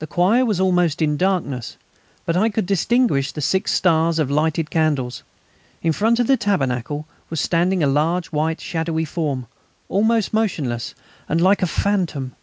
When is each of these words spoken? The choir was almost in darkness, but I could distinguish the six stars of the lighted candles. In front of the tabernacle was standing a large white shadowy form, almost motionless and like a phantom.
The 0.00 0.08
choir 0.08 0.44
was 0.44 0.58
almost 0.58 1.00
in 1.00 1.16
darkness, 1.16 1.76
but 2.26 2.36
I 2.36 2.48
could 2.48 2.66
distinguish 2.66 3.30
the 3.30 3.40
six 3.40 3.70
stars 3.72 4.18
of 4.18 4.26
the 4.26 4.34
lighted 4.34 4.68
candles. 4.68 5.22
In 5.80 5.92
front 5.92 6.18
of 6.18 6.26
the 6.26 6.36
tabernacle 6.36 7.06
was 7.30 7.40
standing 7.40 7.80
a 7.80 7.86
large 7.86 8.32
white 8.32 8.60
shadowy 8.60 9.04
form, 9.04 9.46
almost 9.88 10.34
motionless 10.34 10.96
and 11.28 11.40
like 11.40 11.62
a 11.62 11.68
phantom. 11.68 12.34